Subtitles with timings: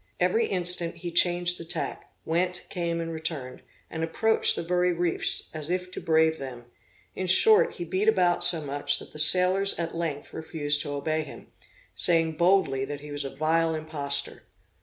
[0.19, 5.51] Every instant he changed the tack, went, came and returned, and approached the very reefs,
[5.53, 6.65] as if to brave them;
[7.13, 11.21] in short, he beat about so much, that the sailors at length refused to obey
[11.21, 11.51] him,
[11.95, 14.41] saying boldly that he was a vile imposter.